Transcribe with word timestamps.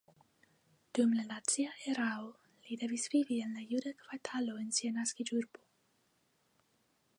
Dum 0.99 1.11
la 1.17 1.25
nazia 1.31 1.75
erao 1.91 2.23
li 2.69 2.79
devis 2.85 3.05
vivi 3.17 3.39
en 3.49 3.53
la 3.59 3.67
juda 3.75 3.95
kvartalo 4.01 4.59
en 4.65 4.75
sia 4.81 4.95
naskiĝurbo. 4.99 5.67